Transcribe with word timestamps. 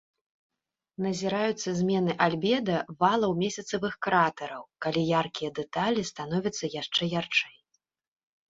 Назіраюцца 1.05 1.69
змены 1.79 2.11
альбеда 2.25 2.75
валаў 3.03 3.31
месяцавых 3.43 3.93
кратэраў, 4.07 4.63
калі 4.87 5.01
яркія 5.21 5.49
дэталі 5.61 6.01
становяцца 6.13 6.63
яшчэ 6.81 7.03
ярчэй. 7.19 7.55